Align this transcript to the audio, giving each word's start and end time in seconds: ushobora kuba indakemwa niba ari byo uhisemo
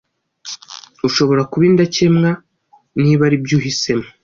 ushobora 1.07 1.41
kuba 1.51 1.63
indakemwa 1.69 2.29
niba 3.01 3.21
ari 3.27 3.35
byo 3.43 3.55
uhisemo 3.59 4.07